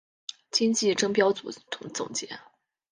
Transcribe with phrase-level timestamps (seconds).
[0.49, 1.51] 今季争标组
[1.93, 2.27] 总结。